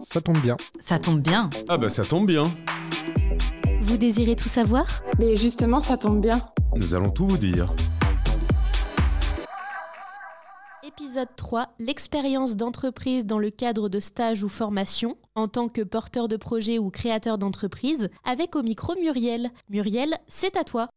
Ça 0.00 0.20
tombe 0.20 0.38
bien. 0.38 0.56
Ça 0.80 0.98
tombe 0.98 1.20
bien. 1.20 1.50
Ah 1.68 1.78
bah 1.78 1.88
ça 1.88 2.04
tombe 2.04 2.26
bien. 2.26 2.44
Vous 3.82 3.96
désirez 3.96 4.36
tout 4.36 4.48
savoir? 4.48 4.86
Mais 5.18 5.36
justement, 5.36 5.80
ça 5.80 5.96
tombe 5.96 6.20
bien. 6.20 6.40
Nous 6.76 6.94
allons 6.94 7.10
tout 7.10 7.26
vous 7.26 7.38
dire. 7.38 7.72
Épisode 10.82 11.28
3, 11.36 11.74
l'expérience 11.78 12.56
d'entreprise 12.56 13.26
dans 13.26 13.38
le 13.38 13.50
cadre 13.50 13.88
de 13.88 14.00
stage 14.00 14.44
ou 14.44 14.48
formation 14.48 15.16
en 15.34 15.48
tant 15.48 15.68
que 15.68 15.82
porteur 15.82 16.28
de 16.28 16.36
projet 16.36 16.78
ou 16.78 16.90
créateur 16.90 17.38
d'entreprise 17.38 18.08
avec 18.24 18.56
au 18.56 18.62
micro 18.62 18.94
Muriel. 19.00 19.50
Muriel, 19.68 20.14
c'est 20.26 20.56
à 20.56 20.64
toi. 20.64 20.88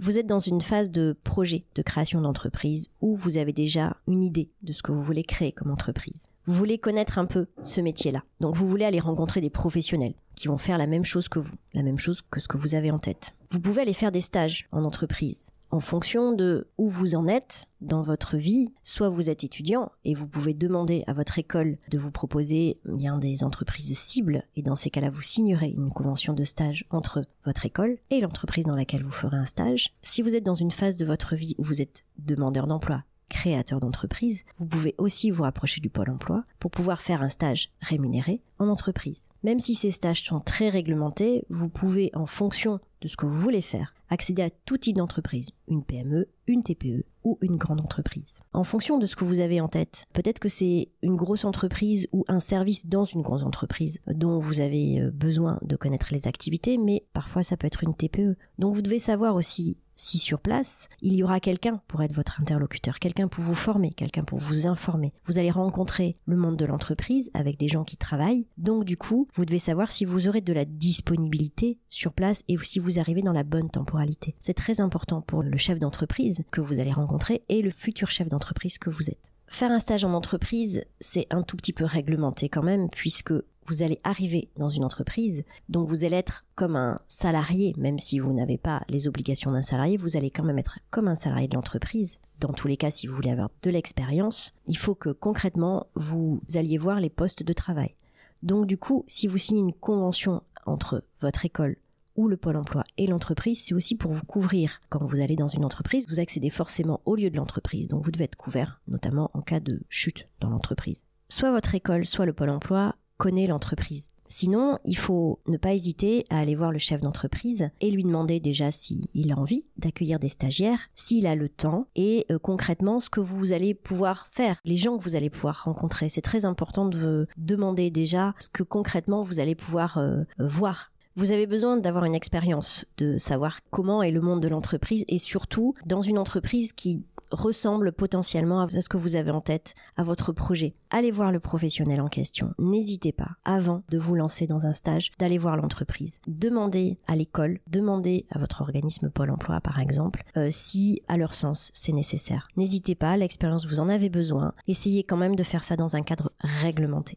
Vous 0.00 0.16
êtes 0.16 0.28
dans 0.28 0.38
une 0.38 0.60
phase 0.60 0.92
de 0.92 1.16
projet 1.24 1.64
de 1.74 1.82
création 1.82 2.20
d'entreprise 2.20 2.88
où 3.00 3.16
vous 3.16 3.36
avez 3.36 3.52
déjà 3.52 3.96
une 4.06 4.22
idée 4.22 4.48
de 4.62 4.72
ce 4.72 4.80
que 4.80 4.92
vous 4.92 5.02
voulez 5.02 5.24
créer 5.24 5.50
comme 5.50 5.72
entreprise. 5.72 6.28
Vous 6.46 6.54
voulez 6.54 6.78
connaître 6.78 7.18
un 7.18 7.26
peu 7.26 7.46
ce 7.64 7.80
métier-là. 7.80 8.22
Donc 8.38 8.54
vous 8.54 8.68
voulez 8.68 8.84
aller 8.84 9.00
rencontrer 9.00 9.40
des 9.40 9.50
professionnels 9.50 10.14
qui 10.36 10.46
vont 10.46 10.56
faire 10.56 10.78
la 10.78 10.86
même 10.86 11.04
chose 11.04 11.28
que 11.28 11.40
vous, 11.40 11.56
la 11.74 11.82
même 11.82 11.98
chose 11.98 12.22
que 12.30 12.38
ce 12.38 12.46
que 12.46 12.56
vous 12.56 12.76
avez 12.76 12.92
en 12.92 13.00
tête. 13.00 13.34
Vous 13.50 13.58
pouvez 13.58 13.82
aller 13.82 13.92
faire 13.92 14.12
des 14.12 14.20
stages 14.20 14.68
en 14.70 14.84
entreprise 14.84 15.50
en 15.70 15.80
fonction 15.80 16.32
de 16.32 16.68
où 16.78 16.88
vous 16.88 17.14
en 17.14 17.26
êtes 17.28 17.66
dans 17.80 18.02
votre 18.02 18.36
vie. 18.36 18.72
Soit 18.82 19.08
vous 19.08 19.30
êtes 19.30 19.44
étudiant 19.44 19.92
et 20.04 20.14
vous 20.14 20.26
pouvez 20.26 20.54
demander 20.54 21.04
à 21.06 21.12
votre 21.12 21.38
école 21.38 21.78
de 21.90 21.98
vous 21.98 22.10
proposer 22.10 22.80
bien 22.84 23.18
des 23.18 23.44
entreprises 23.44 23.96
cibles 23.98 24.44
et 24.56 24.62
dans 24.62 24.76
ces 24.76 24.90
cas-là 24.90 25.10
vous 25.10 25.22
signerez 25.22 25.68
une 25.68 25.90
convention 25.90 26.32
de 26.32 26.44
stage 26.44 26.84
entre 26.90 27.24
votre 27.44 27.66
école 27.66 27.98
et 28.10 28.20
l'entreprise 28.20 28.64
dans 28.64 28.76
laquelle 28.76 29.04
vous 29.04 29.10
ferez 29.10 29.36
un 29.36 29.46
stage. 29.46 29.90
Si 30.02 30.22
vous 30.22 30.34
êtes 30.34 30.44
dans 30.44 30.54
une 30.54 30.70
phase 30.70 30.96
de 30.96 31.04
votre 31.04 31.34
vie 31.34 31.54
où 31.58 31.64
vous 31.64 31.82
êtes 31.82 32.04
demandeur 32.18 32.66
d'emploi, 32.66 33.02
créateur 33.28 33.80
d'entreprise, 33.80 34.44
vous 34.58 34.66
pouvez 34.66 34.94
aussi 34.98 35.30
vous 35.30 35.42
rapprocher 35.42 35.80
du 35.80 35.90
pôle 35.90 36.10
emploi 36.10 36.44
pour 36.58 36.70
pouvoir 36.70 37.02
faire 37.02 37.22
un 37.22 37.28
stage 37.28 37.70
rémunéré 37.80 38.40
en 38.58 38.68
entreprise. 38.68 39.28
Même 39.42 39.60
si 39.60 39.74
ces 39.74 39.90
stages 39.90 40.24
sont 40.24 40.40
très 40.40 40.70
réglementés, 40.70 41.44
vous 41.50 41.68
pouvez, 41.68 42.10
en 42.14 42.26
fonction 42.26 42.80
de 43.00 43.08
ce 43.08 43.16
que 43.16 43.26
vous 43.26 43.38
voulez 43.38 43.62
faire, 43.62 43.94
accéder 44.08 44.42
à 44.42 44.50
tout 44.50 44.78
type 44.78 44.96
d'entreprise, 44.96 45.50
une 45.68 45.84
PME, 45.84 46.28
une 46.46 46.62
TPE 46.62 47.04
ou 47.24 47.38
une 47.42 47.56
grande 47.56 47.80
entreprise. 47.80 48.40
En 48.52 48.64
fonction 48.64 48.98
de 48.98 49.06
ce 49.06 49.16
que 49.16 49.24
vous 49.24 49.40
avez 49.40 49.60
en 49.60 49.68
tête, 49.68 50.04
peut-être 50.12 50.38
que 50.38 50.48
c'est 50.48 50.88
une 51.02 51.16
grosse 51.16 51.44
entreprise 51.44 52.08
ou 52.12 52.24
un 52.28 52.40
service 52.40 52.86
dans 52.86 53.04
une 53.04 53.22
grande 53.22 53.42
entreprise 53.42 54.00
dont 54.06 54.38
vous 54.38 54.60
avez 54.60 55.00
euh, 55.00 55.10
besoin 55.10 55.58
de 55.62 55.76
connaître 55.76 56.08
les 56.12 56.26
activités, 56.26 56.78
mais 56.78 57.04
parfois 57.12 57.42
ça 57.42 57.56
peut 57.56 57.66
être 57.66 57.84
une 57.84 57.94
TPE. 57.94 58.36
Donc 58.58 58.74
vous 58.74 58.82
devez 58.82 58.98
savoir 58.98 59.34
aussi 59.34 59.78
si 59.98 60.16
sur 60.16 60.38
place, 60.38 60.88
il 61.02 61.14
y 61.14 61.24
aura 61.24 61.40
quelqu'un 61.40 61.82
pour 61.88 62.02
être 62.02 62.14
votre 62.14 62.40
interlocuteur, 62.40 63.00
quelqu'un 63.00 63.26
pour 63.26 63.42
vous 63.42 63.56
former, 63.56 63.90
quelqu'un 63.90 64.22
pour 64.22 64.38
vous 64.38 64.68
informer. 64.68 65.12
Vous 65.26 65.38
allez 65.38 65.50
rencontrer 65.50 66.16
le 66.24 66.36
monde 66.36 66.56
de 66.56 66.64
l'entreprise 66.64 67.30
avec 67.34 67.58
des 67.58 67.68
gens 67.68 67.82
qui 67.82 67.96
travaillent. 67.96 68.46
Donc 68.56 68.84
du 68.84 68.96
coup, 68.96 69.26
vous 69.34 69.44
devez 69.44 69.58
savoir 69.58 69.90
si 69.90 70.04
vous 70.04 70.28
aurez 70.28 70.40
de 70.40 70.52
la 70.52 70.64
disponibilité 70.64 71.78
sur 71.88 72.12
place 72.12 72.44
et 72.46 72.56
si 72.62 72.78
vous 72.78 73.00
arrivez 73.00 73.22
dans 73.22 73.32
la 73.32 73.42
bonne 73.42 73.70
temporalité. 73.70 74.36
C'est 74.38 74.54
très 74.54 74.80
important 74.80 75.20
pour 75.20 75.42
le 75.42 75.58
chef 75.58 75.80
d'entreprise 75.80 76.44
que 76.52 76.60
vous 76.60 76.78
allez 76.78 76.92
rencontrer 76.92 77.42
et 77.48 77.60
le 77.60 77.70
futur 77.70 78.10
chef 78.10 78.28
d'entreprise 78.28 78.78
que 78.78 78.90
vous 78.90 79.10
êtes. 79.10 79.32
Faire 79.48 79.72
un 79.72 79.80
stage 79.80 80.04
en 80.04 80.12
entreprise, 80.12 80.84
c'est 81.00 81.26
un 81.30 81.42
tout 81.42 81.56
petit 81.56 81.72
peu 81.72 81.84
réglementé 81.84 82.50
quand 82.50 82.62
même, 82.62 82.88
puisque 82.90 83.32
vous 83.68 83.82
allez 83.82 83.98
arriver 84.02 84.48
dans 84.56 84.68
une 84.68 84.84
entreprise, 84.84 85.44
donc 85.68 85.88
vous 85.88 86.04
allez 86.04 86.16
être 86.16 86.44
comme 86.54 86.76
un 86.76 87.00
salarié, 87.06 87.74
même 87.76 87.98
si 87.98 88.18
vous 88.18 88.32
n'avez 88.32 88.58
pas 88.58 88.82
les 88.88 89.06
obligations 89.06 89.52
d'un 89.52 89.62
salarié, 89.62 89.96
vous 89.96 90.16
allez 90.16 90.30
quand 90.30 90.44
même 90.44 90.58
être 90.58 90.78
comme 90.90 91.08
un 91.08 91.14
salarié 91.14 91.48
de 91.48 91.54
l'entreprise. 91.54 92.18
Dans 92.40 92.52
tous 92.52 92.68
les 92.68 92.76
cas, 92.76 92.90
si 92.90 93.06
vous 93.06 93.14
voulez 93.14 93.30
avoir 93.30 93.50
de 93.62 93.70
l'expérience, 93.70 94.54
il 94.66 94.78
faut 94.78 94.94
que 94.94 95.10
concrètement, 95.10 95.86
vous 95.94 96.40
alliez 96.54 96.78
voir 96.78 97.00
les 97.00 97.10
postes 97.10 97.42
de 97.42 97.52
travail. 97.52 97.94
Donc 98.42 98.66
du 98.66 98.78
coup, 98.78 99.04
si 99.06 99.26
vous 99.26 99.38
signez 99.38 99.60
une 99.60 99.72
convention 99.72 100.42
entre 100.64 101.04
votre 101.20 101.44
école 101.44 101.76
ou 102.16 102.28
le 102.28 102.36
pôle 102.36 102.56
emploi 102.56 102.84
et 102.96 103.06
l'entreprise, 103.06 103.62
c'est 103.64 103.74
aussi 103.74 103.96
pour 103.96 104.12
vous 104.12 104.24
couvrir. 104.24 104.80
Quand 104.88 105.04
vous 105.04 105.20
allez 105.20 105.36
dans 105.36 105.48
une 105.48 105.64
entreprise, 105.64 106.06
vous 106.08 106.20
accédez 106.20 106.50
forcément 106.50 107.00
au 107.04 107.16
lieu 107.16 107.30
de 107.30 107.36
l'entreprise, 107.36 107.88
donc 107.88 108.04
vous 108.04 108.10
devez 108.10 108.24
être 108.24 108.36
couvert, 108.36 108.80
notamment 108.88 109.30
en 109.34 109.40
cas 109.40 109.60
de 109.60 109.82
chute 109.88 110.28
dans 110.40 110.50
l'entreprise. 110.50 111.04
Soit 111.28 111.52
votre 111.52 111.74
école, 111.74 112.06
soit 112.06 112.26
le 112.26 112.32
pôle 112.32 112.50
emploi 112.50 112.96
connaît 113.18 113.46
l'entreprise. 113.46 114.12
Sinon, 114.30 114.78
il 114.84 114.96
faut 114.96 115.40
ne 115.46 115.56
pas 115.56 115.72
hésiter 115.72 116.24
à 116.30 116.38
aller 116.38 116.54
voir 116.54 116.70
le 116.70 116.78
chef 116.78 117.00
d'entreprise 117.00 117.70
et 117.80 117.90
lui 117.90 118.04
demander 118.04 118.40
déjà 118.40 118.70
s'il 118.70 119.32
a 119.32 119.38
envie 119.38 119.64
d'accueillir 119.78 120.18
des 120.18 120.28
stagiaires, 120.28 120.90
s'il 120.94 121.26
a 121.26 121.34
le 121.34 121.48
temps 121.48 121.86
et 121.96 122.26
euh, 122.30 122.38
concrètement 122.38 123.00
ce 123.00 123.08
que 123.08 123.20
vous 123.20 123.52
allez 123.52 123.74
pouvoir 123.74 124.28
faire, 124.30 124.60
les 124.64 124.76
gens 124.76 124.98
que 124.98 125.02
vous 125.02 125.16
allez 125.16 125.30
pouvoir 125.30 125.64
rencontrer. 125.64 126.08
C'est 126.08 126.20
très 126.20 126.44
important 126.44 126.86
de 126.86 127.26
demander 127.38 127.90
déjà 127.90 128.34
ce 128.38 128.50
que 128.50 128.62
concrètement 128.62 129.22
vous 129.22 129.40
allez 129.40 129.54
pouvoir 129.54 129.96
euh, 129.96 130.22
voir 130.38 130.92
vous 131.18 131.32
avez 131.32 131.48
besoin 131.48 131.76
d'avoir 131.76 132.04
une 132.04 132.14
expérience, 132.14 132.84
de 132.96 133.18
savoir 133.18 133.58
comment 133.70 134.04
est 134.04 134.12
le 134.12 134.20
monde 134.20 134.40
de 134.40 134.46
l'entreprise 134.46 135.04
et 135.08 135.18
surtout 135.18 135.74
dans 135.84 136.00
une 136.00 136.16
entreprise 136.16 136.72
qui 136.72 137.02
ressemble 137.32 137.90
potentiellement 137.90 138.60
à 138.60 138.68
ce 138.68 138.88
que 138.88 138.96
vous 138.96 139.16
avez 139.16 139.32
en 139.32 139.40
tête, 139.40 139.74
à 139.96 140.04
votre 140.04 140.32
projet. 140.32 140.76
Allez 140.90 141.10
voir 141.10 141.32
le 141.32 141.40
professionnel 141.40 142.00
en 142.00 142.06
question. 142.06 142.54
N'hésitez 142.60 143.10
pas, 143.10 143.30
avant 143.44 143.82
de 143.88 143.98
vous 143.98 144.14
lancer 144.14 144.46
dans 144.46 144.64
un 144.64 144.72
stage, 144.72 145.10
d'aller 145.18 145.38
voir 145.38 145.56
l'entreprise. 145.56 146.20
Demandez 146.28 146.96
à 147.08 147.16
l'école, 147.16 147.58
demandez 147.66 148.24
à 148.30 148.38
votre 148.38 148.60
organisme 148.60 149.10
Pôle 149.10 149.32
Emploi 149.32 149.60
par 149.60 149.80
exemple, 149.80 150.22
euh, 150.36 150.50
si 150.52 151.02
à 151.08 151.16
leur 151.16 151.34
sens 151.34 151.72
c'est 151.74 151.92
nécessaire. 151.92 152.46
N'hésitez 152.56 152.94
pas, 152.94 153.16
l'expérience 153.16 153.66
vous 153.66 153.80
en 153.80 153.88
avez 153.88 154.08
besoin. 154.08 154.52
Essayez 154.68 155.02
quand 155.02 155.16
même 155.16 155.34
de 155.34 155.42
faire 155.42 155.64
ça 155.64 155.74
dans 155.74 155.96
un 155.96 156.02
cadre 156.02 156.30
réglementé. 156.62 157.16